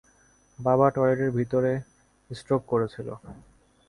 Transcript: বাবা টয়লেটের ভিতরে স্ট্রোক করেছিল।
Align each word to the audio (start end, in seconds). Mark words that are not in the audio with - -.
বাবা 0.59 0.87
টয়লেটের 0.95 1.31
ভিতরে 1.37 1.71
স্ট্রোক 2.29 2.61
করেছিল। 2.71 3.07